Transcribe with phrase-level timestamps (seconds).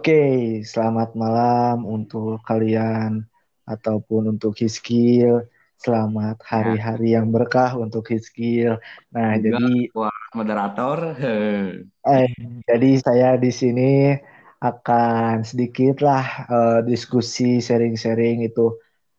[0.00, 3.20] Oke, selamat malam untuk kalian
[3.68, 5.44] ataupun untuk Hiskil.
[5.76, 8.80] Selamat hari-hari yang berkah untuk Hiskil.
[9.12, 10.98] Nah, juga jadi buat moderator.
[12.16, 12.32] Eh,
[12.64, 14.16] jadi saya di sini
[14.64, 18.72] akan sedikit lah eh, diskusi sharing-sharing itu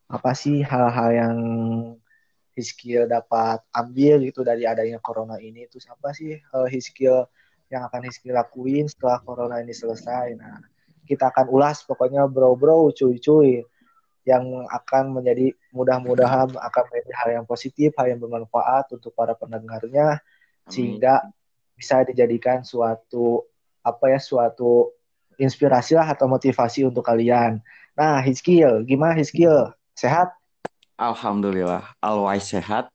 [0.09, 1.37] apa sih hal-hal yang
[2.57, 5.69] Hiskil dapat ambil gitu dari adanya corona ini.
[5.69, 7.21] Terus apa sih eh, Hiskil
[7.69, 10.33] yang akan Hiskil lakuin setelah corona ini selesai.
[10.41, 10.70] Nah,
[11.05, 13.65] kita akan ulas pokoknya bro-bro, cuy-cuy
[14.21, 20.21] yang akan menjadi mudah-mudahan akan menjadi hal yang positif, hal yang bermanfaat untuk para pendengarnya
[20.21, 20.69] Amin.
[20.69, 21.25] sehingga
[21.73, 23.49] bisa dijadikan suatu
[23.81, 24.93] apa ya suatu
[25.41, 27.57] inspirasi lah atau motivasi untuk kalian.
[27.97, 29.73] Nah, Hiskil, gimana Hiskil?
[29.97, 30.29] Sehat?
[31.01, 32.93] Alhamdulillah, always sehat.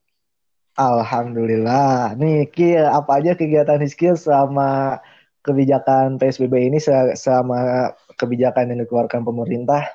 [0.79, 2.15] Alhamdulillah.
[2.15, 5.02] Nih, Kil, apa aja kegiatan Hiskil selama
[5.47, 6.83] kebijakan PSBB ini
[7.15, 9.87] selama kebijakan yang dikeluarkan pemerintah?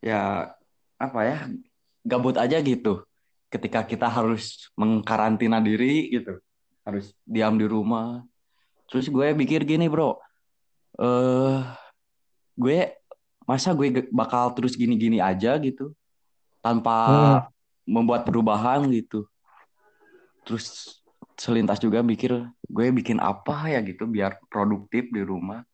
[0.00, 0.54] Ya,
[0.96, 1.38] apa ya,
[2.06, 3.04] gabut aja gitu.
[3.50, 6.38] Ketika kita harus mengkarantina diri gitu.
[6.86, 8.22] Harus diam di rumah.
[8.86, 10.18] Terus gue pikir gini bro,
[10.98, 11.62] eh
[12.58, 12.94] gue
[13.46, 15.94] masa gue bakal terus gini-gini aja gitu.
[16.62, 17.50] Tanpa Hmm,
[17.86, 19.26] membuat perubahan gitu.
[20.46, 20.99] Terus
[21.40, 22.32] selintas juga mikir,
[22.68, 25.64] gue bikin apa ya gitu biar produktif di rumah.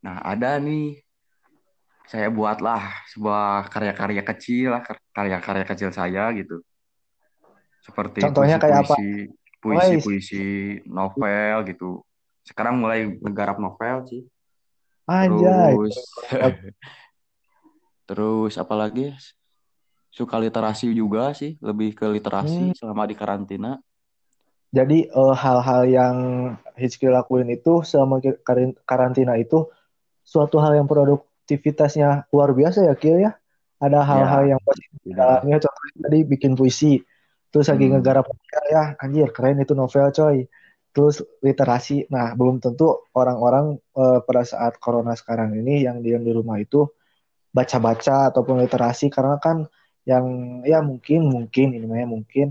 [0.00, 1.04] Nah, ada nih
[2.08, 6.64] saya buatlah sebuah karya-karya kecil lah, karya-karya kecil saya gitu.
[7.84, 8.96] Seperti contohnya kayak apa?
[9.60, 12.00] puisi-puisi, novel gitu.
[12.48, 14.22] Sekarang mulai menggarap novel sih.
[15.04, 15.76] anjay.
[15.76, 15.96] Terus
[18.08, 19.12] terus apalagi
[20.08, 23.76] suka literasi juga sih, lebih ke Hmm, literasi selama di karantina.
[24.76, 26.16] Jadi eh, hal-hal yang
[26.80, 28.20] Hizki lakuin itu selama
[28.88, 29.56] karantina itu
[30.32, 33.32] suatu hal yang produktivitasnya luar biasa ya Kil ya.
[33.84, 35.56] Ada hal-hal Ya, yang positif dalamnya.
[35.64, 37.00] Contohnya tadi bikin puisi.
[37.52, 40.38] Terus lagi Hmm, ngegarap novel ya, anjir keren itu novel coy.
[40.94, 41.94] Terus literasi.
[42.14, 42.84] Nah, belum tentu
[43.16, 43.66] orang-orang
[44.00, 46.88] eh, pada saat corona sekarang ini yang diam di rumah itu
[47.56, 49.66] baca-baca ataupun literasi karena kan
[50.10, 50.26] yang
[50.64, 52.46] ya mungkin mungkin ini mah ya, mungkin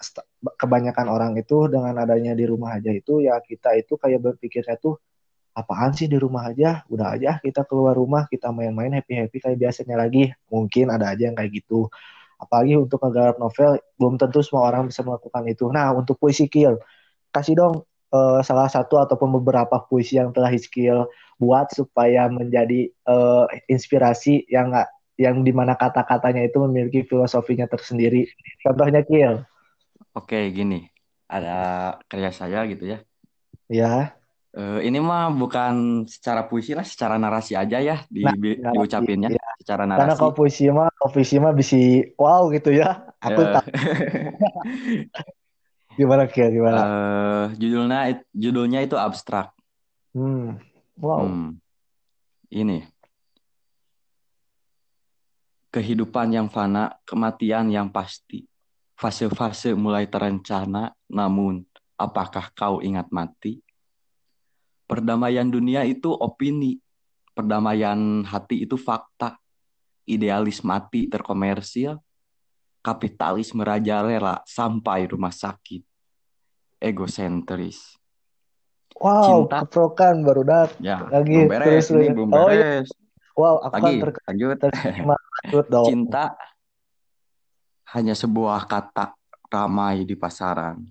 [0.00, 4.76] st- kebanyakan orang itu dengan adanya di rumah aja itu ya kita itu kayak berpikirnya
[4.76, 5.00] tuh
[5.56, 6.84] apaan sih di rumah aja?
[6.92, 10.30] Udah aja kita keluar rumah kita main-main happy-happy kayak biasanya lagi.
[10.52, 11.88] Mungkin ada aja yang kayak gitu.
[12.36, 15.64] Apalagi untuk ngegarap novel belum tentu semua orang bisa melakukan itu.
[15.72, 16.76] Nah untuk puisi kill
[17.32, 17.74] kasih dong
[18.12, 21.08] eh, salah satu ataupun beberapa puisi yang telah Hizkil
[21.40, 28.28] buat supaya menjadi eh, inspirasi yang nggak yang di mana kata-katanya itu memiliki filosofinya tersendiri.
[28.60, 29.40] Contohnya Kill,
[30.16, 30.88] oke gini.
[31.26, 31.56] Ada
[32.06, 32.98] karya saya gitu ya.
[33.68, 34.14] ya.
[34.56, 39.28] Eh, ini mah bukan secara puisi lah, secara narasi aja ya di, Nah, narasi, diucapinnya,
[39.36, 39.44] ya.
[39.60, 40.16] secara Karena narasi.
[40.16, 41.76] kalau puisi mah, kalau puisi mah bisa
[42.16, 43.04] wow gitu ya.
[43.20, 43.64] Aku Eh, tak
[46.00, 46.80] gimana Kill, gimana?
[46.88, 48.00] eh, judulnya
[48.32, 49.52] judulnya itu abstrak.
[50.16, 50.56] Hmm,
[50.96, 51.20] wow.
[51.20, 51.60] Hmm,
[52.48, 52.80] ini
[55.68, 58.48] kehidupan yang fana, kematian yang pasti.
[58.96, 61.60] Fase-fase mulai terencana, namun
[62.00, 63.60] apakah kau ingat mati?
[64.88, 66.80] Perdamaian dunia itu opini,
[67.36, 69.36] perdamaian hati itu fakta,
[70.08, 72.00] idealis mati terkomersil,
[72.80, 75.84] kapitalis merajalela sampai rumah sakit,
[76.80, 78.00] egosentris.
[78.96, 82.88] Wow, Cinta, keprokan baru dat ya lagi belum terus beres, ini belum oh iya beres.
[83.36, 84.56] wow aku kan Lagi, ter lanjut.
[84.56, 86.24] terkesima lanjut dong Cinta
[87.94, 89.14] hanya sebuah kata
[89.46, 90.82] ramai di pasaran.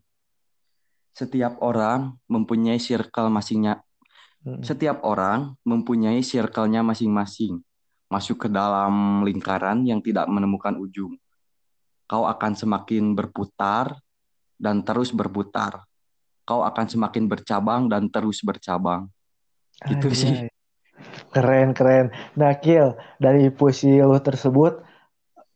[1.15, 3.79] Setiap orang mempunyai circle masingnya.
[4.43, 4.61] Hmm.
[4.61, 7.63] Setiap orang mempunyai circle-nya masing-masing.
[8.11, 11.17] Masuk ke dalam lingkaran yang tidak menemukan ujung.
[12.05, 13.97] Kau akan semakin berputar
[14.59, 15.87] dan terus berputar.
[16.45, 19.09] Kau akan semakin bercabang dan terus bercabang.
[19.89, 20.29] Gitu sih.
[20.29, 20.53] Anjay.
[21.33, 22.07] Keren, keren.
[22.39, 24.84] Nah, Kil, dari puisi lu tersebut,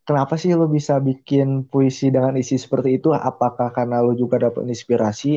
[0.10, 3.10] kenapa sih lu bisa bikin puisi dengan isi seperti itu?
[3.30, 5.30] Apakah karena lu juga dapat inspirasi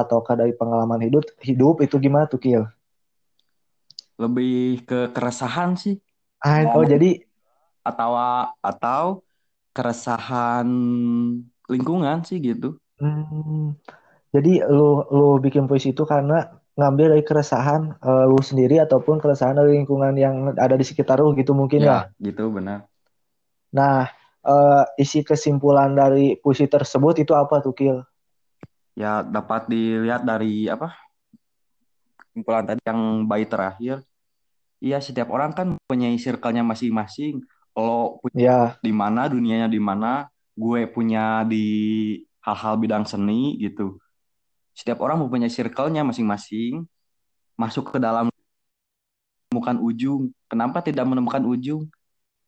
[0.00, 1.24] ataukah dari pengalaman hidup?
[1.48, 2.62] Hidup itu gimana tuh, Kil?
[4.22, 4.50] Lebih
[4.88, 5.94] ke keresahan sih
[6.44, 7.06] Ah, oh, jadi
[7.88, 8.10] atau
[8.70, 9.04] atau
[9.76, 10.68] keresahan
[11.72, 12.66] lingkungan sih gitu.
[13.00, 13.76] hmm,
[14.34, 14.84] jadi lu
[15.16, 16.34] lu bikin puisi itu karena
[16.78, 20.36] ngambil dari keresahan eh, lu sendiri ataupun keresahan dari lingkungan yang
[20.66, 21.96] ada di sekitar lu gitu mungkin Ya, ya.
[22.26, 22.78] gitu benar.
[23.72, 24.06] Nah,
[24.44, 27.98] eh, isi kesimpulan dari puisi tersebut itu apa tuh, Kil?
[28.92, 30.92] Ya dapat dilihat dari apa?
[32.32, 34.00] kumpulan tadi yang bayi terakhir.
[34.80, 37.44] Iya setiap orang kan punya circle-nya masing-masing.
[37.76, 41.64] Kalau Ya, di mana dunianya di mana gue punya di
[42.40, 44.00] hal-hal bidang seni gitu.
[44.72, 46.88] Setiap orang mempunyai circle-nya masing-masing
[47.60, 48.32] masuk ke dalam
[49.52, 50.22] menemukan ujung.
[50.48, 51.92] Kenapa tidak menemukan ujung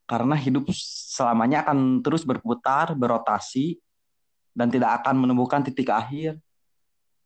[0.04, 3.80] karena hidup selamanya akan terus berputar berotasi
[4.52, 6.38] dan tidak akan menemukan titik akhir.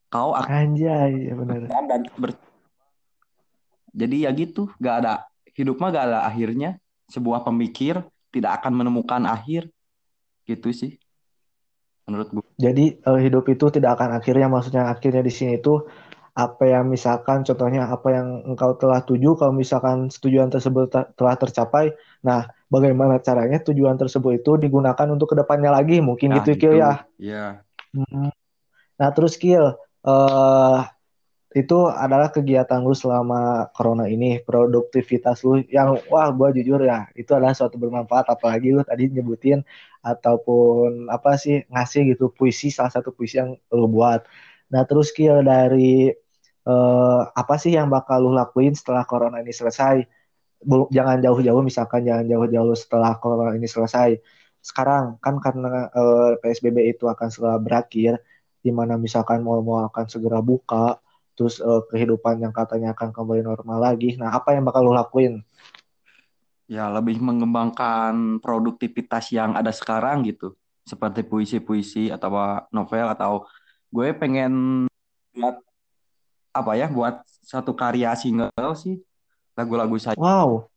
[0.08, 1.68] Kau akan anjay, ya benar.
[1.68, 2.40] dan ber-
[3.92, 5.12] jadi ya gitu gak ada
[5.52, 6.80] hidup mah gak ada akhirnya.
[7.08, 9.68] Sebuah pemikir tidak akan menemukan akhir.
[10.48, 10.96] Gitu sih
[12.08, 15.84] menurut gue Jadi eh, hidup itu tidak akan akhirnya, maksudnya akhirnya di sini itu
[16.38, 21.34] apa yang misalkan contohnya apa yang engkau telah tuju, kalau misalkan tujuan tersebut te- telah
[21.34, 21.90] tercapai,
[22.22, 26.62] nah bagaimana caranya tujuan tersebut itu digunakan untuk ke depannya lagi, mungkin nah gitu gitu
[26.70, 26.94] Kil ya.
[27.18, 27.46] ya
[27.90, 28.30] Hmm.
[29.00, 29.74] Nah terus Kil,
[30.06, 30.80] eh
[31.56, 37.34] itu adalah kegiatan lu selama corona ini, produktivitas lu yang wah gua jujur ya, itu
[37.34, 39.66] adalah suatu bermanfaat apalagi lu tadi nyebutin
[40.06, 44.22] ataupun apa sih ngasih gitu puisi salah satu puisi yang lu buat.
[44.68, 46.12] Nah, terus Kiel dari
[46.68, 50.04] eh, apa sih yang bakal lu lakuin setelah corona ini selesai?
[50.92, 54.20] Jangan jauh-jauh misalkan jangan jauh-jauh setelah corona ini selesai.
[54.60, 58.20] Sekarang kan karena eh, PSBB itu akan segera berakhir,
[58.60, 61.00] di mana misalkan mal-mal akan segera buka,
[61.38, 64.20] terus eh, kehidupan yang katanya akan kembali normal lagi.
[64.20, 65.40] Nah, apa yang bakal lu lakuin?
[66.68, 70.52] ya lebih mengembangkan produktivitas yang ada sekarang gitu
[70.84, 72.28] seperti puisi-puisi atau
[72.68, 73.48] novel atau
[73.88, 74.84] gue pengen
[75.32, 75.56] buat
[76.60, 79.00] apa ya buat satu karya single sih
[79.54, 80.18] lagu-lagu saya.
[80.18, 80.68] Wow,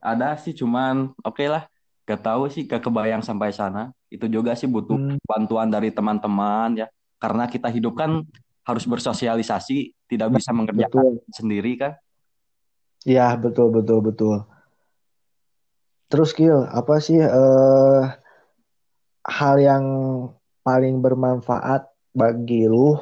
[0.00, 1.68] ada sih cuman oke lah.
[2.08, 3.94] Gak tahu sih gak kebayang sampai sana.
[4.10, 6.86] Itu juga sih butuh hmm, bantuan dari teman-teman ya.
[7.22, 8.26] Karena kita hidup kan
[8.66, 11.30] harus bersosialisasi tidak bisa mengerjakan betul.
[11.30, 11.92] sendiri kan
[13.08, 14.36] Iya, betul, betul, betul.
[16.10, 18.02] Terus Gil, apa sih eh,
[19.24, 19.84] hal yang
[20.60, 22.98] paling bermanfaat bagi lu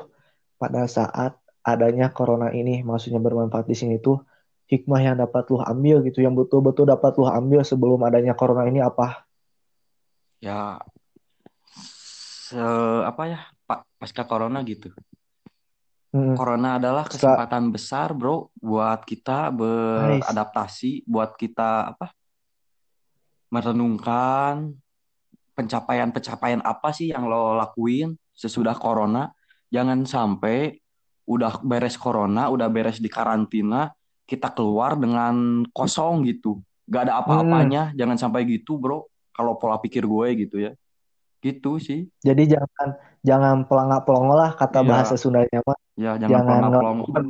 [0.61, 1.38] pada saat
[1.75, 2.81] adanya corona ini?
[2.81, 4.25] Maksudnya bermanfaat di sini tuh
[4.69, 8.81] hikmah yang dapat lu ambil gitu, yang betul-betul dapat lu ambil sebelum adanya corona ini
[8.85, 9.29] apa?
[10.39, 10.79] ya
[11.99, 12.63] se
[13.03, 14.95] apa ya Pak pasca corona gitu
[16.09, 20.25] Hmm, corona adalah kesempatan besar bro buat kita nice.
[20.25, 22.17] beradaptasi buat kita apa
[23.53, 24.73] merenungkan
[25.53, 29.29] pencapaian-pencapaian apa sih yang lo lakuin sesudah corona.
[29.69, 30.81] Jangan sampai
[31.29, 33.93] udah beres corona, udah beres di karantina,
[34.31, 35.35] kita keluar dengan
[35.77, 36.61] kosong gitu.
[36.93, 39.07] Gak ada Hmm, apa-apanya, jangan sampai gitu bro.
[39.37, 40.73] Kalau pola pikir gue gitu ya.
[41.45, 42.01] Gitu sih.
[42.27, 42.89] jadi jangan
[43.29, 45.79] jangan pelangak-pelongo lah kata bahasa Iya, Sundanya mah.
[46.05, 47.25] ya jangan Jangan ngelamun,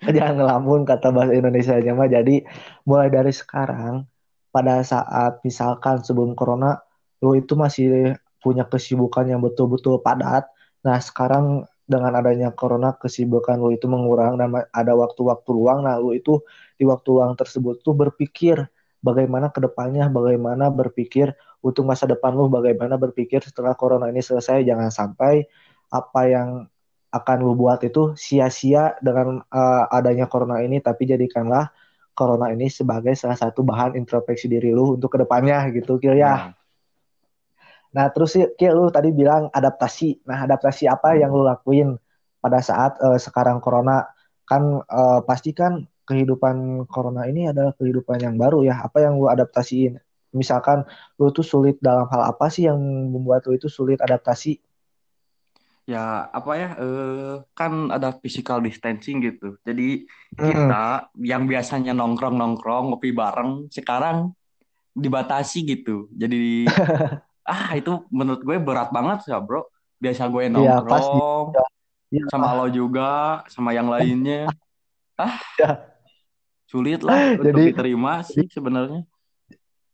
[0.16, 2.08] jangan ngelamun kata bahasa Indonesianya mah.
[2.08, 2.44] Jadi
[2.88, 4.06] mulai dari sekarang
[4.54, 6.78] pada saat misalkan sebelum corona
[7.22, 10.46] lu itu masih punya kesibukan yang betul-betul padat.
[10.86, 15.88] Nah, sekarang dengan adanya corona kesibukan lu itu mengurang dan ada waktu-waktu luang.
[15.88, 16.44] Nah, lu itu
[16.76, 18.68] di waktu luang tersebut tuh berpikir
[19.00, 21.32] bagaimana ke depannya, bagaimana berpikir
[21.64, 24.62] untuk masa depan lu, bagaimana berpikir setelah corona ini selesai.
[24.68, 25.48] Jangan sampai
[25.88, 26.48] apa yang
[27.08, 31.72] akan lu buat itu sia-sia dengan uh, adanya corona ini, tapi jadikanlah
[32.12, 36.52] corona ini sebagai salah satu bahan introspeksi diri lu untuk ke depannya gitu Kil ya.
[36.52, 36.57] Ya,
[37.98, 40.22] Nah terus sih Kil lu tadi bilang adaptasi.
[40.30, 41.98] Nah adaptasi apa yang lu lakuin
[42.38, 44.06] pada saat uh, sekarang corona?
[44.46, 48.78] Kan uh, pasti kan kehidupan corona ini adalah kehidupan yang baru ya.
[48.86, 49.98] Apa yang lu adaptasiin?
[50.30, 50.86] Misalkan
[51.18, 52.78] lu tuh sulit dalam hal apa sih yang
[53.10, 54.62] membuat lu itu sulit adaptasi?
[55.88, 56.68] ya apa ya?
[56.76, 59.56] Eh, kan ada physical distancing gitu.
[59.64, 60.04] Jadi
[60.36, 61.24] kita Mm-mm.
[61.24, 64.36] yang biasanya nongkrong-nongkrong ngopi bareng, sekarang
[64.92, 66.12] dibatasi gitu.
[66.12, 66.68] Jadi
[67.48, 69.64] ah itu menurut gue berat banget ya bro.
[69.98, 71.64] Biasa gue Iya nongkrong Ya,
[72.20, 74.52] ya, sama lo juga, sama yang lainnya.
[75.18, 75.70] Ah ya.
[76.68, 79.02] sulit lah untuk Jadi diterima sih sebenarnya.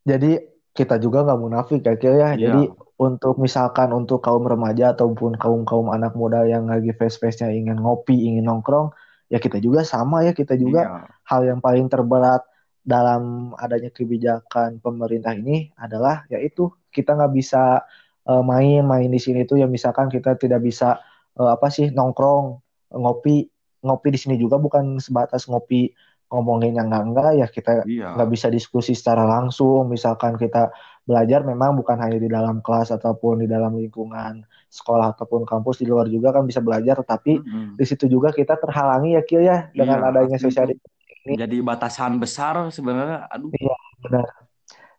[0.05, 0.43] Jadi
[0.75, 2.35] kita juga nggak munafik ya, Kil, ya.
[2.35, 7.79] Jadi Iya, untuk misalkan untuk kaum remaja ataupun kaum-kaum anak muda yang lagi face-face-nya ingin
[7.79, 8.91] ngopi, ingin nongkrong,
[9.31, 10.35] ya kita juga sama ya.
[10.35, 12.43] Kita juga iya, hal yang paling terberat
[12.85, 17.81] dalam adanya kebijakan pemerintah ini adalah yaitu kita nggak bisa
[18.29, 21.01] eh, main-main di sini tuh ya misalkan kita tidak bisa
[21.41, 22.61] eh, apa sih nongkrong,
[22.93, 23.49] ngopi,
[23.81, 25.97] ngopi di sini juga bukan sebatas ngopi
[26.35, 29.87] ngomongin yang enggak-enggak ya kita nggak iya, bisa diskusi secara langsung.
[29.87, 30.75] Misalkan kita
[31.05, 34.41] belajar memang bukan hanya di dalam kelas ataupun di dalam lingkungan
[34.73, 37.77] sekolah ataupun kampus di luar juga kan bisa belajar tapi mm-hmm.
[37.77, 40.81] di situ juga kita terhalangi ya Kil ya dengan iya, adanya sosial ini
[41.25, 43.49] jadi batasan besar sebenarnya aduh.
[43.57, 44.27] Iya benar.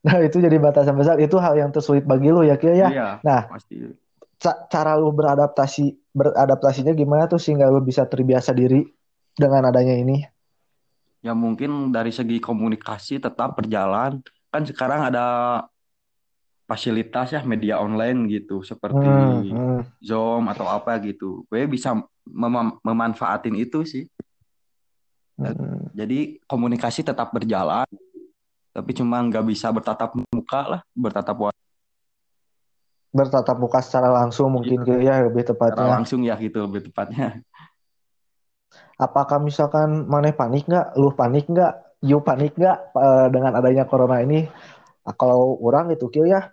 [0.05, 1.21] Nah itu jadi batasan besar.
[1.21, 2.89] Itu hal yang tersulit bagi lu ya Kil ya.
[2.89, 3.77] Iya, nah pasti.
[4.41, 8.81] Ca cara lu beradaptasi beradaptasinya gimana tuh sehingga lu bisa terbiasa diri
[9.37, 10.25] dengan adanya ini?
[11.21, 14.21] Ya mungkin dari segi komunikasi tetap berjalan.
[14.49, 15.25] Kan sekarang ada
[16.65, 19.81] fasilitas ya media online gitu seperti hmm, hmm.
[20.01, 21.45] Zoom atau apa gitu.
[21.49, 21.93] Gue bisa
[22.25, 24.09] mem memanfaatin itu sih
[25.91, 27.87] jadi komunikasi tetap berjalan
[28.75, 31.55] tapi cuma nggak bisa bertatap muka lah bertatap muka
[33.15, 34.99] bertatap muka secara langsung mungkin gitu.
[34.99, 35.79] ya lebih tepatnya.
[35.79, 37.39] Secara langsung ya gitu lebih tepatnya.
[38.99, 44.19] Apakah misalkan mana panik nggak, lu panik nggak, you panik nggak uh, dengan adanya corona
[44.19, 44.43] ini?
[45.07, 46.51] Nah, kalau orang itu kill ya,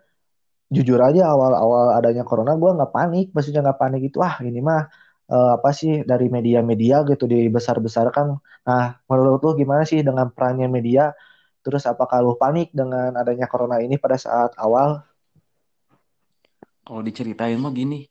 [0.70, 4.86] jujur aja awal-awal adanya corona gue nggak panik, maksudnya nggak panik itu ah ini mah
[5.32, 8.36] uh, apa sih dari media-media gitu dibesar-besarkan.
[8.68, 11.16] Nah menurut lu gimana sih dengan perannya media?
[11.64, 15.00] Terus apakah lu panik dengan adanya corona ini pada saat awal?
[16.84, 18.04] Kalau diceritain mah gini,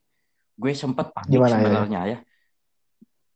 [0.55, 1.61] gue sempet panik Gimana ya?
[1.61, 2.09] sebenarnya ya?
[2.17, 2.19] ya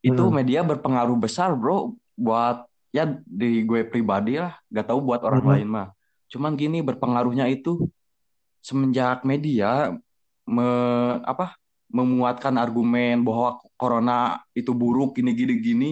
[0.06, 0.34] itu hmm.
[0.34, 2.62] media berpengaruh besar bro buat
[2.94, 5.52] ya di gue pribadi lah gak tahu buat orang hmm.
[5.52, 5.88] lain mah
[6.30, 7.86] cuman gini berpengaruhnya itu
[8.62, 9.94] semenjak media
[10.46, 10.68] me,
[11.26, 11.58] apa
[11.90, 15.90] memuatkan argumen bahwa corona itu buruk gini gini gini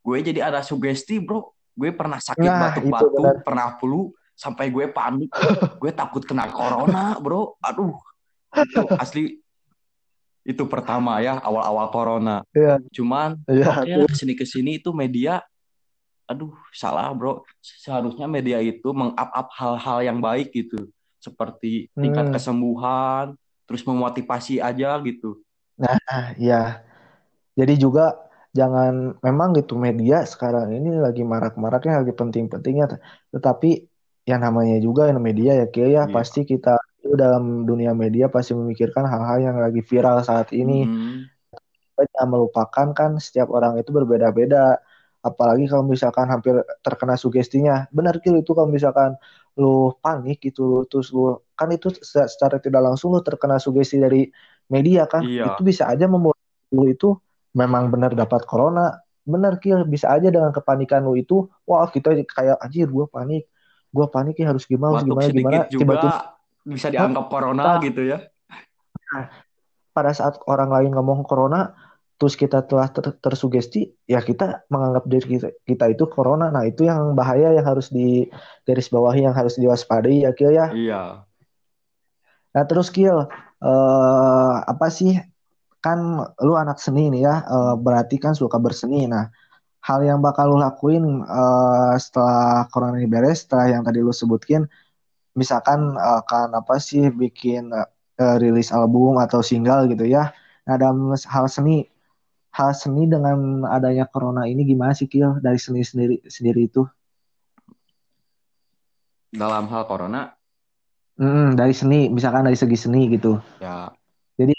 [0.00, 5.32] gue jadi ada sugesti bro gue pernah sakit nah, batuk-batuk pernah flu sampai gue panik
[5.80, 7.96] gue takut kena corona bro aduh
[8.52, 9.40] itu asli
[10.40, 12.36] itu pertama ya awal-awal corona.
[12.56, 12.80] Iya.
[12.90, 15.44] Cuman iya, oke okay, ke sini ke sini itu media,
[16.24, 17.44] aduh salah bro.
[17.60, 20.88] Seharusnya media itu meng-up-up hal-hal yang baik gitu,
[21.20, 22.34] seperti tingkat hmm.
[22.34, 23.26] kesembuhan,
[23.70, 25.38] terus memotivasi aja gitu.
[25.78, 26.82] Nah, ya.
[27.54, 28.18] Jadi juga
[28.50, 32.98] jangan memang gitu media sekarang ini lagi marak-maraknya lagi penting-pentingnya,
[33.30, 33.86] tetapi
[34.26, 36.10] yang namanya juga yang media ya kayak ya iya.
[36.10, 40.82] pasti kita itu dalam dunia media pasti memikirkan hal-hal yang lagi viral saat ini.
[40.82, 41.30] Hmm.
[42.00, 44.82] Jangan melupakan kan setiap orang itu berbeda-beda.
[45.20, 47.86] Apalagi kalau misalkan hampir terkena sugestinya.
[47.92, 49.14] Benar kil itu kalau misalkan
[49.58, 54.30] lu panik gitu terus lu kan itu secara tidak langsung lu terkena sugesti dari
[54.70, 55.26] media kan.
[55.26, 55.54] Iya.
[55.54, 56.38] Itu bisa aja membuat
[56.70, 57.18] lu itu
[57.56, 59.02] memang benar dapat corona.
[59.26, 63.50] Benar kil bisa aja dengan kepanikan lu itu wah kita kayak anjir gua panik.
[63.90, 68.18] Gua panik ya harus gimana harus gimana gimana tiba-tiba bisa dianggap corona nah, gitu ya.
[69.10, 69.26] Nah,
[69.90, 71.74] pada saat orang lain ngomong corona,
[72.20, 76.52] terus kita telah ter tersugesti, ya kita menganggap diri kita, kita itu corona.
[76.52, 78.28] Nah itu yang bahaya yang harus di
[78.68, 80.68] garis bawahi, yang harus diwaspadai ya Kiel ya.
[80.68, 81.02] Iya.
[82.52, 83.24] Nah terus Kiel,
[83.64, 85.16] uh, apa sih
[85.80, 89.08] kan lu anak seni nih ya, uh, berarti kan suka berseni.
[89.08, 89.32] Nah
[89.80, 94.68] hal yang bakal lu lakuin uh, setelah corona ini beres, setelah yang tadi lu sebutkin,
[95.32, 100.36] misalkan akan apa sih bikin uh, rilis album atau single gitu ya.
[100.68, 101.88] Nah, dalam hal seni
[102.50, 106.82] hal seni dengan adanya corona ini gimana sih Kil dari seni sendiri sendiri itu?
[109.30, 110.34] Dalam hal corona?
[111.20, 113.38] Hmm, dari seni, misalkan dari segi seni gitu.
[113.60, 113.92] Ya.
[114.40, 114.56] Jadi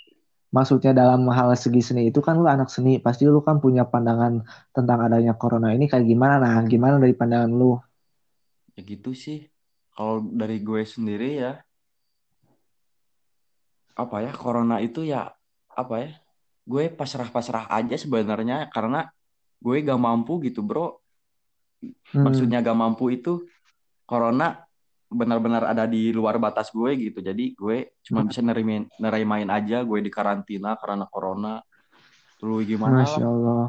[0.53, 4.45] maksudnya dalam hal segi seni itu kan lu anak seni, pasti lu kan punya pandangan
[4.71, 6.39] tentang adanya corona ini kayak gimana?
[6.39, 7.81] Nah, gimana dari pandangan lu?
[8.77, 9.51] Ya gitu sih
[9.91, 11.59] kalau dari gue sendiri ya
[13.93, 15.35] apa ya corona itu ya
[15.67, 16.09] apa ya
[16.65, 19.09] gue pasrah-pasrah aja sebenarnya karena
[19.61, 20.97] gue gak mampu gitu bro.
[21.81, 22.29] Hmm.
[22.29, 23.41] maksudnya gak mampu itu
[24.05, 24.61] corona
[25.11, 27.19] benar-benar ada di luar batas gue gitu.
[27.19, 28.29] Jadi gue cuma hmm.
[28.31, 31.59] bisa nerimain nerimain aja gue di karantina karena corona.
[32.39, 33.65] Terus gimana Masya Allah.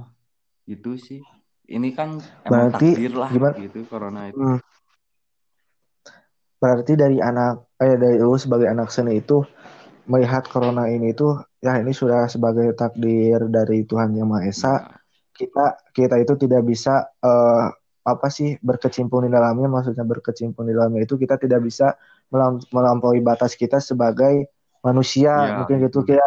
[0.65, 1.21] Gitu sih.
[1.67, 3.57] Ini kan emang Berarti, takdir lah gimana?
[3.59, 4.39] gitu corona itu.
[4.39, 4.61] Hmm.
[6.63, 9.43] Berarti dari anak eh dari lu sebagai anak seni itu
[10.07, 14.79] melihat corona ini itu ya ini sudah sebagai takdir dari Tuhan yang Maha Esa ya.
[15.35, 17.71] kita kita itu tidak bisa uh,
[18.03, 21.95] apa sih berkecimpung di dalamnya maksudnya berkecimpung di dalamnya itu kita tidak bisa
[22.75, 24.51] melampaui batas kita sebagai
[24.83, 25.55] manusia ya.
[25.63, 26.27] mungkin gitu kira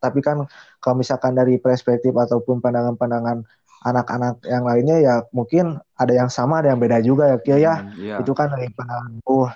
[0.00, 0.48] tapi kan
[0.80, 3.44] kalau misalkan dari perspektif ataupun pandangan-pandangan
[3.84, 7.74] anak-anak yang lainnya ya mungkin ada yang sama ada yang beda juga ya Kiel ya
[7.84, 8.18] hmm, yeah.
[8.24, 9.50] itu kan dari pandangan uh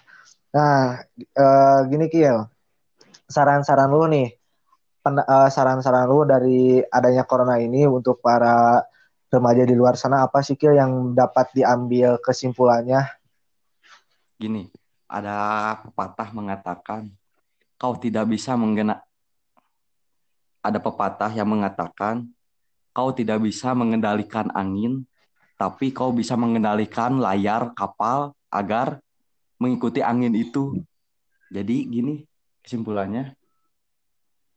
[0.53, 1.01] nah
[1.33, 2.45] uh, gini Kiel
[3.29, 4.35] saran-saran lu nih.
[5.09, 8.85] Uh, saran-saran lu dari adanya corona ini untuk para
[9.29, 13.05] remaja di luar sana apa sih Kiel yang dapat diambil kesimpulannya?
[14.37, 14.69] Gini
[15.09, 17.09] ada pepatah mengatakan
[17.81, 19.01] kau tidak bisa menggena
[20.61, 22.29] ada pepatah yang mengatakan
[22.93, 25.09] kau tidak bisa mengendalikan angin
[25.57, 29.03] tapi kau bisa mengendalikan layar kapal agar
[29.59, 30.79] mengikuti angin itu.
[31.51, 32.23] Jadi gini
[32.63, 33.35] kesimpulannya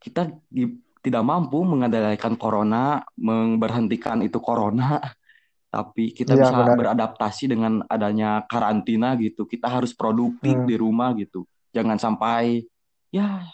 [0.01, 0.65] kita di,
[1.01, 4.97] tidak mampu mengendalikan corona memberhentikan itu corona
[5.73, 6.75] tapi kita Iya, bisa benar.
[6.75, 9.47] beradaptasi dengan adanya karantina gitu.
[9.47, 10.67] Kita harus produktif Hmm.
[10.67, 11.47] di rumah gitu.
[11.71, 12.67] Jangan sampai
[13.07, 13.47] ya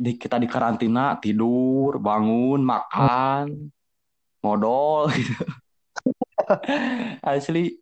[0.00, 3.68] di kita di karantina tidur, bangun, makan,
[4.40, 5.44] modal gitu.
[7.20, 7.76] Asli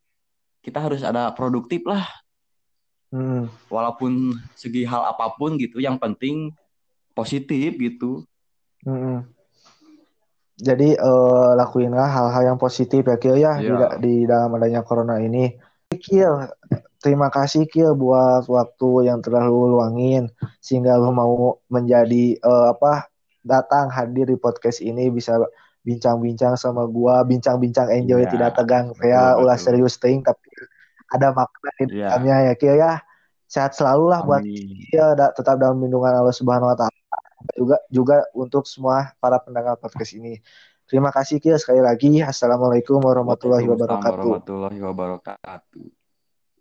[0.58, 2.02] kita harus ada produktif lah
[3.08, 3.48] Hmm.
[3.72, 5.80] walaupun segi hal apa pun gitu.
[5.80, 6.36] Yang penting
[7.16, 8.22] positif gitu.
[8.84, 9.24] Mm-mm.
[10.58, 15.22] Jadi eh, lakuinlah hal-hal yang positif ya Kil ya di, da- di dalam adanya corona
[15.22, 15.54] ini.
[15.88, 16.50] Kil,
[16.98, 20.28] terima kasih Kil buat waktu yang telah lu luangin
[20.60, 23.06] sehingga lu mau menjadi eh, apa
[23.40, 25.38] datang hadir di podcast ini bisa
[25.86, 29.56] bincang-bincang sama gua, bincang-bincang enjoy Iya, tidak tegang ulah betul.
[29.56, 30.47] serius ting tapi
[31.08, 32.12] ada makna di Iya.
[32.14, 32.92] dalamnya ya Kil ya.
[33.48, 34.76] Sehat selalu lah buat Amin.
[34.92, 36.96] Kil da- tetap dalam lindungan Allah Subhanahu wa taala
[37.56, 40.36] juga juga untuk semua para pendengar podcast ini.
[40.88, 42.20] Terima kasih Kia sekali lagi.
[42.20, 44.16] Assalamualaikum warahmatullahi wabarakatuh.
[44.20, 45.97] warahmatullahi wabarakatuh.